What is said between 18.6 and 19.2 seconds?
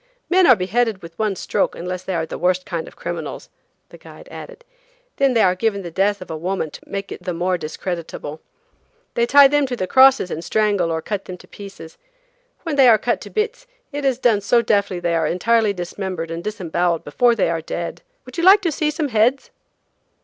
to see some